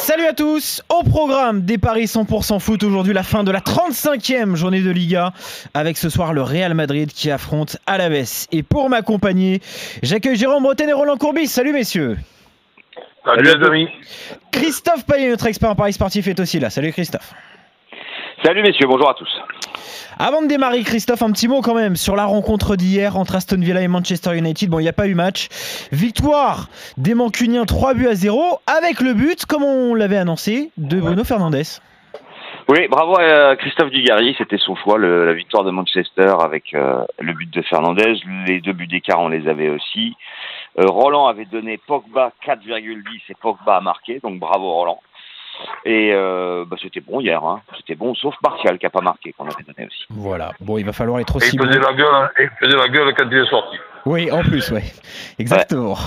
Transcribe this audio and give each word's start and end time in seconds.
Salut 0.00 0.24
à 0.24 0.32
tous 0.32 0.82
Au 0.88 1.02
programme 1.02 1.60
des 1.60 1.76
Paris 1.76 2.04
100% 2.04 2.58
foot 2.58 2.82
aujourd'hui 2.82 3.12
la 3.12 3.22
fin 3.22 3.44
de 3.44 3.50
la 3.50 3.60
35e 3.60 4.54
journée 4.56 4.80
de 4.80 4.90
Liga 4.90 5.34
avec 5.74 5.98
ce 5.98 6.08
soir 6.08 6.32
le 6.32 6.40
Real 6.40 6.72
Madrid 6.72 7.12
qui 7.12 7.30
affronte 7.30 7.76
Alaves. 7.86 8.46
Et 8.50 8.62
pour 8.62 8.88
m'accompagner, 8.88 9.60
j'accueille 10.02 10.36
Jérôme 10.36 10.62
Bretagne 10.62 10.88
et 10.88 10.94
Roland 10.94 11.18
Courbis. 11.18 11.48
Salut 11.48 11.74
messieurs 11.74 12.16
Salut 13.26 13.42
les 13.42 13.66
amis 13.66 13.88
Christophe 14.50 15.04
Payet, 15.04 15.28
notre 15.28 15.46
expert 15.46 15.68
en 15.68 15.76
Paris 15.76 15.92
sportif, 15.92 16.26
est 16.28 16.40
aussi 16.40 16.58
là. 16.58 16.70
Salut 16.70 16.92
Christophe 16.92 17.34
Salut 18.42 18.62
messieurs, 18.62 18.86
bonjour 18.88 19.10
à 19.10 19.14
tous 19.14 19.28
avant 20.18 20.42
de 20.42 20.48
démarrer, 20.48 20.82
Christophe, 20.82 21.22
un 21.22 21.30
petit 21.32 21.48
mot 21.48 21.60
quand 21.60 21.74
même 21.74 21.96
sur 21.96 22.16
la 22.16 22.24
rencontre 22.24 22.76
d'hier 22.76 23.16
entre 23.16 23.36
Aston 23.36 23.60
Villa 23.60 23.80
et 23.80 23.88
Manchester 23.88 24.36
United. 24.36 24.68
Bon, 24.68 24.78
il 24.78 24.82
n'y 24.82 24.88
a 24.88 24.92
pas 24.92 25.06
eu 25.06 25.14
match. 25.14 25.48
Victoire 25.92 26.68
des 26.96 27.14
Mancuniens 27.14 27.64
3 27.64 27.94
buts 27.94 28.08
à 28.08 28.14
0 28.14 28.60
avec 28.66 29.00
le 29.00 29.14
but, 29.14 29.46
comme 29.46 29.62
on 29.62 29.94
l'avait 29.94 30.16
annoncé, 30.16 30.70
de 30.76 31.00
Bruno 31.00 31.24
Fernandes. 31.24 31.80
Oui, 32.68 32.86
bravo 32.88 33.18
à 33.18 33.56
Christophe 33.56 33.90
Dugarry, 33.90 34.34
c'était 34.38 34.58
son 34.58 34.76
choix, 34.76 34.98
la 34.98 35.32
victoire 35.32 35.64
de 35.64 35.70
Manchester 35.70 36.34
avec 36.40 36.72
euh, 36.74 37.04
le 37.18 37.32
but 37.32 37.52
de 37.52 37.62
Fernandez. 37.62 38.14
Les 38.46 38.60
deux 38.60 38.72
buts 38.72 38.86
d'écart, 38.86 39.20
on 39.20 39.28
les 39.28 39.48
avait 39.48 39.68
aussi. 39.68 40.14
Euh, 40.78 40.86
Roland 40.86 41.26
avait 41.26 41.46
donné 41.46 41.78
Pogba 41.78 42.32
4,10 42.46 43.02
et 43.28 43.34
Pogba 43.34 43.76
a 43.76 43.80
marqué, 43.80 44.20
donc 44.22 44.38
bravo 44.38 44.72
Roland. 44.72 45.00
Et 45.84 46.10
euh, 46.12 46.64
bah, 46.66 46.76
c'était 46.80 47.00
bon 47.00 47.20
hier, 47.20 47.42
hein. 47.42 47.62
c'était 47.76 47.94
bon, 47.94 48.14
sauf 48.14 48.34
Martial 48.42 48.78
qui 48.78 48.86
n'a 48.86 48.90
pas 48.90 49.00
marqué, 49.00 49.32
qu'on 49.32 49.44
avait 49.44 49.62
donné 49.62 49.86
aussi. 49.86 50.04
Voilà, 50.10 50.52
bon, 50.60 50.78
il 50.78 50.84
va 50.84 50.92
falloir 50.92 51.20
être 51.20 51.36
aussi. 51.36 51.56
Et 51.56 51.60
il 51.60 51.66
faisait, 51.66 51.78
la 51.78 51.92
gueule, 51.92 52.14
hein. 52.14 52.30
il 52.38 52.50
faisait 52.60 52.76
la 52.76 52.88
gueule 52.88 53.14
quand 53.16 53.26
il 53.30 53.38
est 53.38 53.50
sorti. 53.50 53.76
Oui, 54.06 54.30
en 54.30 54.42
plus, 54.42 54.70
ouais. 54.70 54.84
Exactement. 55.38 55.98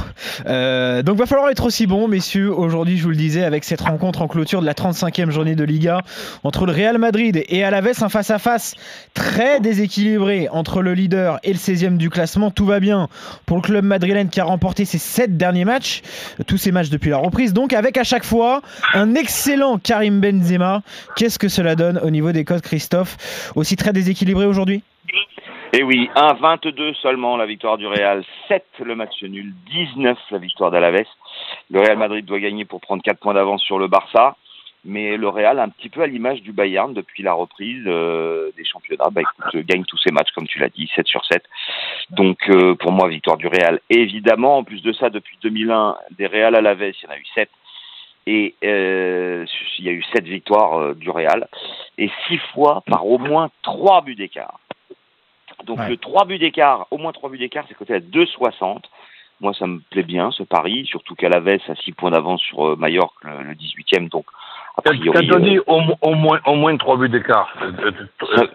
Euh, 0.48 1.04
donc, 1.04 1.18
va 1.18 1.26
falloir 1.28 1.50
être 1.50 1.66
aussi 1.66 1.86
bon, 1.86 2.08
messieurs. 2.08 2.52
Aujourd'hui, 2.52 2.98
je 2.98 3.04
vous 3.04 3.10
le 3.10 3.16
disais, 3.16 3.44
avec 3.44 3.64
cette 3.64 3.82
rencontre 3.82 4.22
en 4.22 4.28
clôture 4.28 4.62
de 4.62 4.66
la 4.66 4.74
35e 4.74 5.30
journée 5.30 5.56
de 5.56 5.64
Liga 5.64 6.02
entre 6.44 6.66
le 6.66 6.72
Real 6.72 6.98
Madrid 6.98 7.44
et 7.48 7.64
Alaves, 7.64 8.02
un 8.02 8.10
face-à-face 8.10 8.74
très 9.14 9.60
déséquilibré 9.60 10.50
entre 10.50 10.82
le 10.82 10.94
leader 10.94 11.40
et 11.44 11.54
le 11.54 11.60
16e 11.60 11.98
du 11.98 12.10
classement. 12.10 12.50
Tout 12.50 12.66
va 12.66 12.80
bien 12.80 13.10
pour 13.46 13.58
le 13.58 13.62
club 13.62 13.86
madrilène 13.86 14.30
qui 14.30 14.40
a 14.40 14.46
remporté 14.46 14.86
ses 14.86 14.98
7 14.98 15.38
derniers 15.38 15.66
matchs, 15.66 16.02
tous 16.48 16.58
ces 16.58 16.72
matchs 16.72 16.90
depuis 16.90 17.12
la 17.12 17.18
reprise. 17.18 17.54
Donc, 17.54 17.74
avec 17.74 17.98
à 17.98 18.04
chaque 18.04 18.26
fois 18.26 18.62
un 18.94 19.14
excellent 19.14 19.78
Karim 19.78 20.20
Benzema. 20.20 20.82
Qu'est-ce 21.16 21.38
que 21.38 21.48
cela 21.48 21.76
donne 21.76 22.00
au 22.00 22.10
niveau 22.10 22.32
des 22.32 22.44
codes, 22.44 22.62
Christophe? 22.62 23.52
Aussi 23.56 23.76
très 23.76 23.94
déséquilibré 23.94 24.46
aujourd'hui? 24.46 24.82
Et 25.76 25.78
eh 25.80 25.84
oui, 25.84 26.08
1-22 26.16 26.94
seulement 27.02 27.36
la 27.36 27.48
victoire 27.48 27.80
du 27.80 27.88
Real, 27.88 28.24
7 28.48 28.64
le 28.86 28.96
match 28.96 29.24
nul, 29.24 29.56
19 29.72 30.20
la 30.30 30.38
victoire 30.38 30.70
d'Alaves. 30.70 31.08
Le 31.72 31.80
Real 31.80 31.98
Madrid 31.98 32.24
doit 32.24 32.40
gagner 32.40 32.64
pour 32.64 32.80
prendre 32.80 33.02
4 33.02 33.18
points 33.20 33.34
d'avance 33.34 33.64
sur 33.64 33.80
le 33.80 33.88
Barça. 33.88 34.36
Mais 34.86 35.18
le 35.18 35.28
Real, 35.30 35.58
un 35.58 35.70
petit 35.70 35.90
peu 35.90 36.04
à 36.04 36.06
l'image 36.06 36.44
du 36.44 36.52
Bayern 36.52 36.94
depuis 36.94 37.24
la 37.24 37.34
reprise 37.34 37.82
euh, 37.88 38.52
des 38.56 38.66
championnats, 38.66 39.10
bah, 39.12 39.22
écoute, 39.22 39.66
gagne 39.66 39.84
tous 39.86 39.98
ses 39.98 40.12
matchs, 40.12 40.32
comme 40.36 40.46
tu 40.46 40.60
l'as 40.60 40.70
dit, 40.70 40.92
7 40.96 41.08
sur 41.08 41.26
7. 41.26 41.42
Donc 42.12 42.38
euh, 42.50 42.76
pour 42.76 42.92
moi, 42.92 43.08
victoire 43.08 43.38
du 43.38 43.48
Real. 43.48 43.80
évidemment, 43.90 44.58
en 44.60 44.64
plus 44.64 44.84
de 44.84 44.94
ça, 44.94 45.10
depuis 45.10 45.40
2001, 45.42 45.98
des 46.12 46.28
Real 46.28 46.54
à 46.54 46.62
la 46.62 46.74
il 46.74 46.94
y 47.04 47.08
en 47.08 47.14
a 47.14 47.18
eu 47.18 47.26
7. 47.34 47.50
Et 48.28 48.54
euh, 48.64 49.44
il 49.80 49.86
y 49.86 49.90
a 49.90 49.94
eu 49.94 50.04
7 50.14 50.24
victoires 50.26 50.94
du 50.94 51.10
Real. 51.10 51.48
Et 51.98 52.12
6 52.28 52.38
fois 52.54 52.84
par 52.86 53.08
au 53.08 53.18
moins 53.18 53.50
3 53.64 54.02
buts 54.02 54.14
d'écart. 54.14 54.60
Donc 55.66 55.80
le 55.88 55.98
3 55.98 56.26
buts 56.26 56.40
d'écart, 56.40 56.88
au 56.92 56.98
moins 56.98 57.12
3 57.12 57.30
buts 57.30 57.38
d'écart, 57.38 57.66
c'est 57.68 57.76
côté 57.76 57.94
à 57.94 58.00
2,60. 58.00 58.84
Moi, 59.42 59.54
ça 59.54 59.68
me 59.68 59.80
plaît 59.80 60.04
bien 60.04 60.32
ce 60.32 60.44
pari, 60.44 60.86
surtout 60.86 61.16
qu'à 61.16 61.28
la 61.30 61.40
veste, 61.40 61.70
à 61.70 61.76
6 61.76 61.92
points 61.94 62.12
d'avance 62.12 62.42
sur 62.42 62.66
euh, 62.66 62.76
Mallorca, 62.78 63.14
le, 63.24 63.54
18e. 63.56 64.10
Donc, 64.10 64.26
a 64.78 64.82
priori. 64.82 65.28
Quand 65.28 65.36
on 65.36 65.40
dit 65.40 65.58
euh, 65.58 65.64
au, 66.02 66.16
moins, 66.16 66.40
au 66.46 66.56
moins 66.56 66.78
3 66.78 66.98
buts 66.98 67.10
d'écart, 67.10 67.54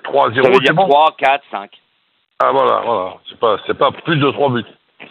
3 0.04 0.32
0 0.32 0.44
Ça 0.44 0.50
veut 0.50 0.60
dire 0.60 0.74
3, 0.74 1.14
4, 1.18 1.44
5. 1.50 1.70
Ah 2.40 2.52
voilà, 2.52 2.80
voilà. 2.84 3.16
C'est 3.28 3.38
pas, 3.38 3.56
c'est 3.66 3.76
pas 3.76 3.90
plus 3.90 4.16
de 4.16 4.30
3 4.30 4.50
buts. 4.50 4.64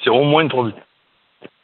C'est 0.04 0.10
au 0.10 0.24
moins 0.24 0.48
3 0.48 0.64
buts. 0.66 0.74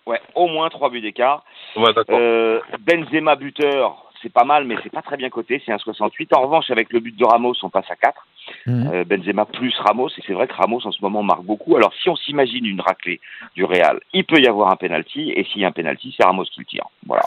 Ouais, 0.05 0.21
au 0.35 0.47
moins 0.47 0.69
3 0.69 0.89
buts 0.89 1.01
d'écart. 1.01 1.43
Ouais, 1.75 1.93
d'accord. 1.93 2.17
Euh, 2.19 2.59
Benzema 2.81 3.35
buteur, 3.35 4.11
c'est 4.21 4.31
pas 4.31 4.43
mal, 4.43 4.65
mais 4.65 4.75
c'est 4.83 4.91
pas 4.91 5.01
très 5.01 5.17
bien 5.17 5.29
coté, 5.29 5.61
c'est 5.65 5.71
un 5.71 5.77
68. 5.77 6.35
En 6.35 6.41
revanche, 6.41 6.69
avec 6.69 6.91
le 6.91 6.99
but 6.99 7.15
de 7.15 7.25
Ramos, 7.25 7.55
on 7.63 7.69
passe 7.69 7.89
à 7.89 7.95
4. 7.95 8.27
Mhm. 8.65 8.89
Euh, 8.93 9.03
Benzema 9.03 9.45
plus 9.45 9.73
Ramos, 9.79 10.09
et 10.09 10.21
c'est 10.25 10.33
vrai 10.33 10.47
que 10.47 10.53
Ramos 10.53 10.85
en 10.85 10.91
ce 10.91 11.01
moment 11.01 11.23
marque 11.23 11.43
beaucoup. 11.43 11.75
Alors 11.75 11.93
si 12.01 12.09
on 12.09 12.15
s'imagine 12.15 12.65
une 12.65 12.81
raclée 12.81 13.19
du 13.55 13.63
Real, 13.63 13.99
il 14.13 14.23
peut 14.23 14.39
y 14.39 14.47
avoir 14.47 14.71
un 14.71 14.75
penalty, 14.75 15.31
et 15.35 15.43
s'il 15.45 15.61
y 15.61 15.65
a 15.65 15.67
un 15.67 15.71
penalty, 15.71 16.13
c'est 16.17 16.25
Ramos 16.25 16.45
qui 16.45 16.59
le 16.59 16.65
tire. 16.65 16.85
Voilà. 17.05 17.23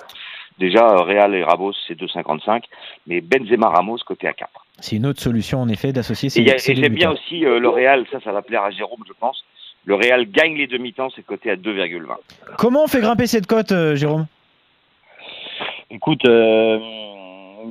Déjà, 0.58 0.88
euh, 0.88 1.02
Real 1.02 1.34
et 1.34 1.44
Ramos, 1.44 1.74
c'est 1.86 1.94
2,55, 1.94 2.64
mais 3.06 3.20
Benzema 3.20 3.68
Ramos 3.68 3.98
côté 4.06 4.26
à 4.26 4.32
4. 4.32 4.50
C'est 4.80 4.96
une 4.96 5.06
autre 5.06 5.20
solution 5.20 5.60
en 5.60 5.68
effet 5.68 5.92
d'associer 5.92 6.30
ces, 6.30 6.40
Et, 6.40 6.74
j'aime 6.74 6.94
bien 6.94 7.12
aussi 7.12 7.44
euh, 7.44 7.58
le 7.58 7.68
Real, 7.68 8.06
ça, 8.10 8.20
ça 8.20 8.32
va 8.32 8.42
plaire 8.42 8.62
à 8.62 8.70
Jérôme, 8.70 9.04
je 9.06 9.12
pense. 9.18 9.44
Le 9.84 9.94
Real 9.94 10.26
gagne 10.30 10.56
les 10.56 10.66
demi-temps, 10.66 11.10
c'est 11.14 11.24
coté 11.24 11.50
à 11.50 11.56
2,20. 11.56 12.08
Comment 12.58 12.84
on 12.84 12.86
fait 12.88 13.00
grimper 13.00 13.26
cette 13.26 13.46
cote, 13.46 13.72
Jérôme? 13.94 14.26
Écoute, 15.90 16.24
euh, 16.24 16.78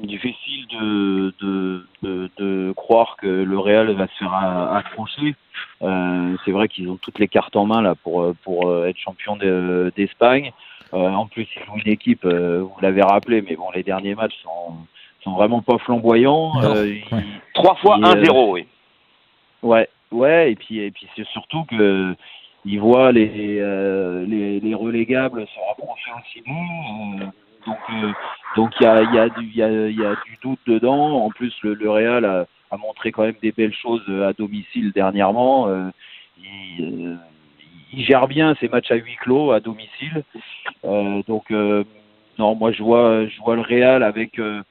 difficile 0.03 0.67
de, 0.67 1.33
de, 1.41 1.87
de, 2.01 2.29
de, 2.37 2.73
croire 2.75 3.15
que 3.17 3.27
le 3.27 3.59
Real 3.59 3.91
va 3.91 4.07
se 4.07 4.17
faire 4.17 4.33
accrocher. 4.33 5.35
Euh, 5.81 6.35
c'est 6.43 6.51
vrai 6.51 6.67
qu'ils 6.67 6.89
ont 6.89 6.97
toutes 6.97 7.19
les 7.19 7.27
cartes 7.27 7.55
en 7.55 7.65
main 7.65 7.81
là 7.81 7.95
pour, 7.95 8.33
pour 8.43 8.67
euh, 8.67 8.87
être 8.87 8.97
champion 8.97 9.37
d'Espagne. 9.95 10.51
Euh, 10.93 11.09
en 11.09 11.25
plus, 11.25 11.47
ils 11.55 11.69
ont 11.71 11.77
une 11.77 11.91
équipe, 11.91 12.25
euh, 12.25 12.61
vous 12.61 12.81
l'avez 12.81 13.01
rappelé, 13.01 13.41
mais 13.41 13.55
bon, 13.55 13.69
les 13.73 13.83
derniers 13.83 14.15
matchs 14.15 14.37
sont, 14.43 14.75
sont 15.23 15.33
vraiment 15.33 15.61
pas 15.61 15.77
flamboyants. 15.79 16.53
Trois 17.53 17.75
fois 17.75 17.97
1-0, 17.97 18.51
oui. 18.51 18.65
Ouais, 19.63 19.89
ouais, 20.11 20.51
et 20.51 20.55
puis, 20.55 20.79
et 20.79 20.91
puis 20.91 21.07
c'est 21.15 21.25
surtout 21.27 21.63
que 21.65 22.15
ils 22.65 22.79
voient 22.79 23.11
les, 23.11 23.27
les, 23.27 24.59
les 24.59 24.73
relégables 24.73 25.45
se 25.45 25.59
rapprocher 25.67 26.11
aussi 26.19 26.41
d'eux. 26.41 27.25
Donc 27.65 27.77
euh, 27.89 28.11
donc 28.55 28.71
il 28.79 28.83
y 28.83 28.87
a, 28.87 29.01
y, 29.03 29.19
a 29.19 29.29
du, 29.29 29.45
y, 29.47 29.63
a, 29.63 29.69
y 29.89 30.05
a 30.05 30.15
du 30.25 30.37
doute 30.41 30.59
dedans. 30.65 31.23
En 31.25 31.29
plus, 31.29 31.53
le, 31.63 31.73
le 31.73 31.89
Real 31.89 32.25
a, 32.25 32.45
a, 32.71 32.77
montré 32.77 33.11
quand 33.11 33.23
même 33.23 33.35
des 33.41 33.51
belles 33.51 33.73
choses 33.73 34.03
à 34.23 34.33
domicile 34.33 34.91
dernièrement. 34.93 35.67
Euh, 35.67 35.89
il, 36.37 37.07
euh, 37.07 37.15
il, 37.93 38.05
gère 38.05 38.27
bien 38.27 38.55
ses 38.59 38.67
matchs 38.67 38.91
à 38.91 38.95
huis 38.95 39.17
clos 39.21 39.51
à 39.51 39.59
domicile. 39.59 40.23
Euh, 40.85 41.21
donc 41.27 41.49
non, 42.37 42.55
moi 42.55 42.71
je 42.71 42.83
vois 42.83 43.25
je 43.27 43.39
vois 43.41 43.55
le 43.55 43.61
Real 43.61 44.03
avec 44.03 44.37
le 44.37 44.63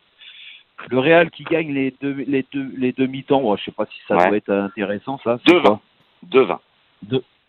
Real 0.92 1.30
qui 1.30 1.44
gagne 1.44 1.72
les 1.72 1.94
deux 2.00 2.24
les 2.26 2.44
deux 2.52 2.70
les 2.76 2.92
demi-temps. 2.92 3.40
Bon, 3.40 3.56
je 3.56 3.64
sais 3.64 3.72
pas 3.72 3.86
si 3.86 3.98
ça 4.06 4.16
doit 4.16 4.36
être 4.36 4.52
intéressant 4.52 5.18
ça. 5.24 5.38
2-20. 5.46 5.78
2-20. 6.30 6.58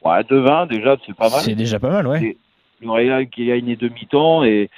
Ouais, 0.06 0.22
2-20 0.22 0.68
déjà, 0.68 0.96
c'est 1.06 1.16
pas 1.16 1.30
mal. 1.30 1.42
C'est 1.42 1.56
déjà 1.56 1.80
pas 1.80 1.90
mal, 1.90 2.08
ouais. 2.08 2.38
Le 2.82 2.92
Real 2.92 3.28
qui 3.28 3.48
gagne 3.48 3.66
les 3.66 3.76
demi-temps 3.76 4.44
et 4.44 4.70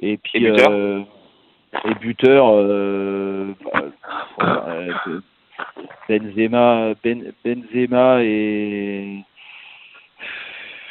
et 0.00 0.16
puis 0.16 0.44
et 0.44 0.50
buteur, 0.50 0.70
euh, 0.70 1.02
et 1.84 1.94
buteur 1.94 2.50
euh, 2.50 3.54
euh, 4.42 4.92
Benzema, 6.08 6.94
ben, 7.02 7.32
Benzema 7.44 8.22
et 8.22 9.24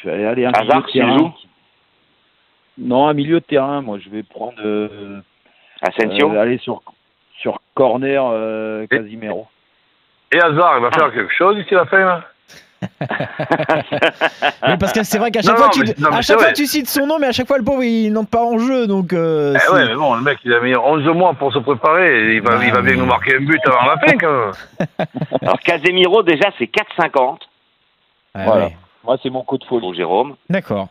allez, 0.05 0.45
un 0.45 0.51
milieu 0.51 0.81
de 0.81 0.91
terrain. 0.91 1.33
Non, 2.77 3.07
un 3.07 3.13
milieu 3.13 3.39
de 3.39 3.45
terrain. 3.45 3.81
Moi, 3.81 3.99
je 3.99 4.09
vais 4.09 4.23
prendre. 4.23 4.59
Euh, 4.63 5.19
Asensio. 5.81 6.31
Euh, 6.31 6.41
aller 6.41 6.57
sur 6.59 6.81
sur 7.39 7.59
corner 7.73 8.21
euh, 8.31 8.85
Casimiro. 8.87 9.47
Et, 10.31 10.37
et 10.37 10.41
Hazard, 10.41 10.77
il 10.77 10.81
va 10.81 10.91
faire 10.91 11.13
quelque 11.13 11.33
chose 11.33 11.57
ici 11.57 11.73
la 11.73 11.85
fin. 11.85 11.99
Là 11.99 12.23
mais 14.67 14.77
parce 14.79 14.93
que 14.93 15.03
c'est 15.03 15.17
vrai 15.17 15.31
qu'à 15.31 15.41
chaque, 15.41 15.57
fois, 15.57 15.69
tu, 15.69 15.83
à 16.11 16.21
chaque 16.21 16.39
fois 16.39 16.53
tu 16.53 16.65
cites 16.65 16.87
son 16.89 17.07
nom, 17.07 17.19
mais 17.19 17.27
à 17.27 17.31
chaque 17.31 17.47
fois 17.47 17.57
le 17.57 17.63
pauvre 17.63 17.83
il 17.83 18.11
n'entre 18.11 18.29
pas 18.29 18.43
en 18.43 18.57
jeu. 18.57 18.87
Donc, 18.87 19.11
euh, 19.13 19.53
eh 19.55 19.73
ouais, 19.73 19.85
mais 19.87 19.95
bon, 19.95 20.15
le 20.15 20.21
mec 20.21 20.39
il 20.45 20.53
a 20.53 20.61
mis 20.61 20.75
11 20.75 21.03
mois 21.15 21.33
pour 21.33 21.53
se 21.53 21.59
préparer. 21.59 22.35
Il 22.35 22.41
va, 22.41 22.63
il 22.63 22.71
va 22.71 22.81
bien 22.81 22.95
nous 22.95 23.05
marquer 23.05 23.35
un 23.35 23.41
but 23.41 23.61
avant 23.65 23.85
la 23.85 23.97
fin 23.97 24.17
quand 24.17 24.31
même. 24.31 24.51
Alors 25.41 25.59
Casemiro, 25.59 26.23
déjà 26.23 26.49
c'est 26.57 26.69
4,50. 26.71 27.39
voilà. 28.35 28.69
Moi 29.03 29.17
c'est 29.21 29.29
mon 29.29 29.43
coup 29.43 29.57
de 29.57 29.65
folie. 29.65 29.93
Jérôme. 29.95 30.35
D'accord. 30.49 30.87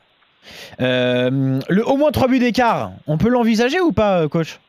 Euh, 0.81 1.59
le 1.69 1.87
au 1.87 1.97
moins 1.97 2.11
3 2.11 2.29
buts 2.29 2.39
d'écart, 2.39 2.91
on 3.07 3.19
peut 3.19 3.29
l'envisager 3.29 3.81
ou 3.81 3.93
pas, 3.93 4.23
euh, 4.23 4.29
coach? 4.29 4.61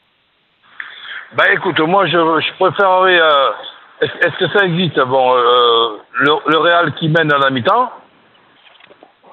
Bah 1.36 1.46
écoute, 1.54 1.80
moi 1.80 2.06
je, 2.08 2.12
je 2.12 2.54
préférerais. 2.58 3.20
Euh, 3.20 3.50
est-ce 4.02 4.38
que 4.38 4.48
ça 4.50 4.66
existe 4.66 5.00
Bon, 5.02 5.34
euh, 5.36 5.98
le, 6.20 6.32
le, 6.48 6.58
Real 6.58 6.94
qui 6.96 7.10
mène 7.10 7.32
à 7.32 7.38
la 7.38 7.50
mi-temps? 7.50 7.92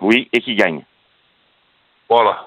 Oui, 0.01 0.29
et 0.33 0.41
qui 0.41 0.55
gagne. 0.55 0.83
Voilà. 2.09 2.47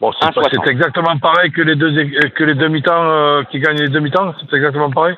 Bon, 0.00 0.12
c'est 0.12 0.68
exactement 0.68 1.18
pareil 1.18 1.50
que 1.52 1.60
les 1.60 1.76
deux 1.76 1.92
que 2.30 2.44
les 2.44 2.54
demi-temps 2.54 3.04
euh, 3.04 3.42
qui 3.44 3.58
gagnent 3.58 3.80
les 3.80 3.88
demi-temps. 3.88 4.34
C'est 4.40 4.56
exactement 4.56 4.90
pareil? 4.90 5.16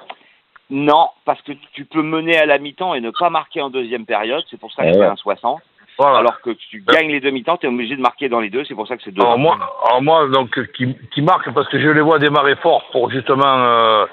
Non, 0.70 1.10
parce 1.24 1.40
que 1.42 1.52
tu 1.72 1.84
peux 1.84 2.02
mener 2.02 2.36
à 2.38 2.46
la 2.46 2.58
mi-temps 2.58 2.94
et 2.94 3.00
ne 3.00 3.10
pas 3.10 3.30
marquer 3.30 3.60
en 3.60 3.70
deuxième 3.70 4.06
période. 4.06 4.42
C'est 4.50 4.58
pour 4.58 4.72
ça 4.72 4.84
que 4.84 4.92
c'est 4.94 5.04
un 5.04 5.16
60. 5.16 5.60
Voilà. 5.98 6.18
Alors 6.18 6.40
que 6.40 6.50
tu 6.50 6.82
gagnes 6.88 7.10
les 7.10 7.20
demi-temps, 7.20 7.58
tu 7.58 7.66
es 7.66 7.68
obligé 7.68 7.94
de 7.94 8.00
marquer 8.00 8.28
dans 8.28 8.40
les 8.40 8.50
deux. 8.50 8.64
C'est 8.64 8.74
pour 8.74 8.88
ça 8.88 8.96
que 8.96 9.02
c'est 9.04 9.12
2 9.12 9.22
Alors 9.22 9.38
moi, 9.38 9.56
alors 9.86 10.02
moi, 10.02 10.26
donc, 10.28 10.58
qui, 10.72 10.96
qui 11.12 11.22
marque 11.22 11.52
parce 11.52 11.68
que 11.68 11.78
je 11.78 11.88
les 11.88 12.00
vois 12.00 12.18
démarrer 12.18 12.56
fort 12.56 12.88
pour 12.90 13.10
justement 13.10 13.44
euh, 13.44 14.06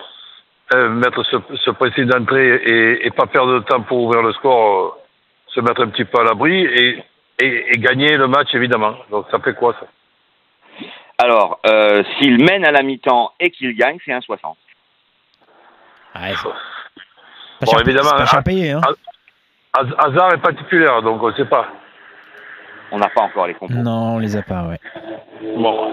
euh, 0.74 0.90
mettre 0.90 1.24
ce, 1.24 1.38
ce 1.64 1.72
principe 1.72 2.06
d'entrée 2.06 2.56
et, 2.56 3.08
et 3.08 3.12
pas 3.12 3.26
perdre 3.26 3.54
de 3.56 3.60
temps 3.60 3.82
pour 3.82 4.04
ouvrir 4.04 4.22
le 4.22 4.32
score, 4.34 4.86
euh, 4.86 4.90
se 5.48 5.60
mettre 5.62 5.82
un 5.84 5.88
petit 5.90 6.06
peu 6.06 6.20
à 6.20 6.24
l'abri 6.24 6.64
et, 6.64 7.04
et, 7.42 7.72
et 7.74 7.78
gagner 7.80 8.16
le 8.18 8.28
match 8.28 8.54
évidemment. 8.54 8.96
Donc 9.10 9.26
ça 9.32 9.40
fait 9.40 9.54
quoi 9.56 9.76
ça? 9.80 9.88
Alors, 11.18 11.60
euh, 11.66 12.04
s'il 12.18 12.44
mène 12.44 12.66
à 12.66 12.72
la 12.72 12.82
mi-temps 12.82 13.34
et 13.40 13.50
qu'il 13.52 13.76
gagne, 13.76 13.98
c'est 14.06 14.12
1,60. 14.12 14.56
Ouais, 16.16 16.34
pas 16.34 17.66
Bon, 17.66 17.72
cher, 17.72 17.82
évidemment, 17.82 18.12
pas 18.12 18.26
cher 18.26 18.40
ah, 18.40 18.42
payé. 18.42 18.72
Hein. 18.72 18.82
Haz- 19.74 19.96
Hazard 19.98 20.34
est 20.34 20.42
pas 20.42 20.54
titulaire, 20.54 21.02
donc 21.02 21.22
on 21.22 21.28
ne 21.30 21.34
sait 21.34 21.46
pas. 21.46 21.68
On 22.92 22.98
n'a 22.98 23.10
pas 23.10 23.22
encore 23.22 23.48
les 23.48 23.54
compos. 23.54 23.74
Non, 23.74 24.16
on 24.16 24.20
les 24.20 24.36
a 24.38 24.42
pas, 24.42 24.64
ouais. 24.64 24.80
Bon. 25.58 25.92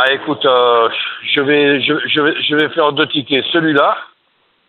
Bah 0.00 0.14
écoute, 0.14 0.46
euh, 0.46 0.88
je 1.34 1.42
vais 1.42 1.82
je, 1.82 1.92
je 2.08 2.20
vais 2.22 2.42
je 2.42 2.56
vais 2.56 2.70
faire 2.70 2.90
deux 2.92 3.06
tickets, 3.06 3.44
celui-là 3.52 3.98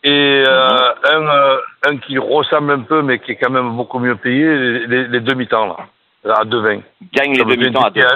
et 0.03 0.43
euh, 0.45 0.93
un 1.05 1.25
euh, 1.25 1.57
un 1.85 1.97
qui 1.99 2.17
ressemble 2.17 2.73
un 2.73 2.81
peu 2.81 3.01
mais 3.01 3.19
qui 3.19 3.31
est 3.31 3.35
quand 3.37 3.49
même 3.49 3.77
beaucoup 3.77 3.99
mieux 3.99 4.17
payé, 4.17 4.43
les, 4.43 4.87
les, 4.87 5.07
les 5.07 5.19
demi-temps 5.21 5.77
là, 6.25 6.35
à 6.35 6.43
2,20. 6.43 6.81
Gagne 7.13 7.31
les 7.31 7.37
Ça 7.37 7.45
demi-temps 7.45 7.81
à 7.81 7.91
2. 7.91 8.01
ticket 8.01 8.15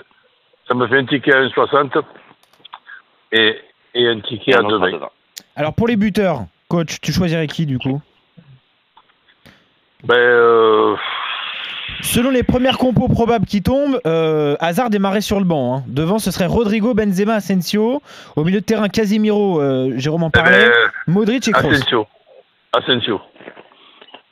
Ça 0.67 0.73
me 0.73 0.87
fait 0.87 0.97
un 0.97 1.05
ticket 1.05 1.33
à 1.33 1.41
1,60 1.43 2.03
et 3.31 3.61
et 3.93 4.07
un 4.09 4.19
ticket 4.19 4.51
Et 4.51 4.55
à 4.55 4.59
un 4.59 4.65
autre 4.65 4.83
à 4.83 4.89
2,20. 4.89 4.99
2,20. 4.99 5.07
Alors 5.55 5.73
pour 5.73 5.87
les 5.87 5.95
buteurs, 5.95 6.41
coach, 6.67 6.99
tu 6.99 7.13
choisirais 7.13 7.47
qui 7.47 7.65
du 7.65 7.79
coup? 7.79 8.01
Ben 10.03 10.15
euh, 10.15 10.74
Selon 12.15 12.29
les 12.29 12.43
premières 12.43 12.77
compos 12.77 13.09
probables 13.09 13.45
qui 13.45 13.61
tombent, 13.61 13.99
euh, 14.07 14.55
Hazard 14.61 14.89
démarrait 14.89 15.19
sur 15.19 15.37
le 15.37 15.43
banc. 15.43 15.75
hein. 15.75 15.83
Devant, 15.85 16.17
ce 16.17 16.31
serait 16.31 16.45
Rodrigo, 16.45 16.93
Benzema, 16.93 17.33
Asensio. 17.33 18.01
Au 18.37 18.45
milieu 18.45 18.61
de 18.61 18.65
terrain, 18.65 18.87
Casimiro, 18.87 19.59
euh, 19.59 19.91
Jérôme 19.97 20.23
en 20.23 20.29
eh 20.29 20.31
parlait, 20.31 20.69
ben, 20.69 20.91
Modric 21.07 21.45
et 21.49 21.51
Kroos. 21.51 21.73
Asensio. 21.73 22.07
Asensio. 22.71 23.19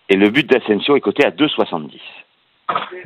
Et 0.08 0.16
le 0.16 0.30
but 0.30 0.50
d'Asensio 0.50 0.96
est 0.96 1.02
coté 1.02 1.26
à 1.26 1.32
2,70. 1.32 2.00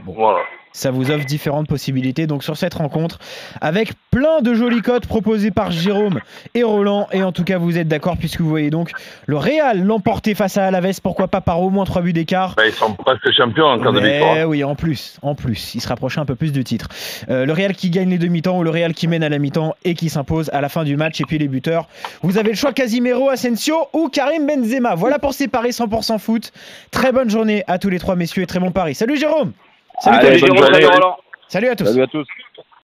Voilà. 0.05 0.41
Ça 0.73 0.91
vous 0.91 1.11
offre 1.11 1.25
différentes 1.25 1.67
possibilités 1.67 2.27
donc 2.27 2.43
sur 2.43 2.57
cette 2.57 2.75
rencontre 2.75 3.19
avec 3.61 3.93
plein 4.11 4.41
de 4.41 4.53
jolies 4.53 4.81
cotes 4.81 5.07
proposées 5.07 5.51
par 5.51 5.71
Jérôme 5.71 6.19
et 6.53 6.63
Roland 6.63 7.07
et 7.11 7.23
en 7.23 7.31
tout 7.31 7.43
cas 7.43 7.57
vous 7.57 7.77
êtes 7.77 7.87
d'accord 7.87 8.17
puisque 8.17 8.41
vous 8.41 8.49
voyez 8.49 8.69
donc 8.69 8.91
le 9.25 9.37
Real 9.37 9.83
l'emporter 9.83 10.35
face 10.35 10.57
à 10.57 10.65
Alaves 10.65 11.01
pourquoi 11.01 11.27
pas 11.27 11.41
par 11.41 11.61
au 11.61 11.69
moins 11.69 11.85
3 11.85 12.01
buts 12.01 12.13
d'écart 12.13 12.55
Ben, 12.55 12.65
ils 12.67 12.73
sont 12.73 12.93
presque 12.93 13.31
champions 13.35 13.65
en 13.65 13.79
cas 13.79 13.91
de 13.91 13.99
victoire. 13.99 14.47
oui, 14.47 14.63
en 14.63 14.75
plus, 14.75 15.17
en 15.21 15.35
plus, 15.35 15.75
il 15.75 15.81
se 15.81 15.87
rapprochait 15.87 16.19
un 16.19 16.25
peu 16.25 16.35
plus 16.35 16.51
du 16.51 16.63
titre. 16.63 16.87
Euh, 17.29 17.45
le 17.45 17.53
Real 17.53 17.73
qui 17.75 17.89
gagne 17.89 18.09
les 18.09 18.17
demi-temps 18.17 18.57
ou 18.57 18.63
le 18.63 18.69
Real 18.69 18.93
qui 18.93 19.07
mène 19.07 19.23
à 19.23 19.29
la 19.29 19.39
mi-temps 19.39 19.75
et 19.83 19.93
qui 19.95 20.09
s'impose 20.09 20.49
à 20.53 20.61
la 20.61 20.69
fin 20.69 20.83
du 20.83 20.95
match. 20.97 21.19
Et 21.21 21.23
puis 21.25 21.37
les 21.37 21.47
buteurs, 21.47 21.87
vous 22.21 22.37
avez 22.37 22.49
le 22.49 22.55
choix 22.55 22.73
Casimiro, 22.73 23.29
Asensio 23.29 23.87
ou 23.93 24.09
Karim 24.09 24.47
Benzema. 24.47 24.95
Voilà 24.95 25.19
pour 25.19 25.33
ces 25.33 25.47
paris 25.47 25.71
100% 25.71 26.19
foot. 26.19 26.51
Très 26.91 27.11
bonne 27.11 27.29
journée 27.29 27.63
à 27.67 27.79
tous 27.79 27.89
les 27.89 27.99
trois 27.99 28.15
messieurs 28.15 28.43
et 28.43 28.47
très 28.47 28.59
bon 28.59 28.71
pari. 28.71 28.95
Salut 28.95 29.17
Jérôme 29.17 29.51
Salut, 29.99 30.17
Allez, 30.17 31.69
à 31.69 31.75
tous. 31.75 31.85
Salut 31.85 32.01
à 32.03 32.07
tous. 32.07 32.27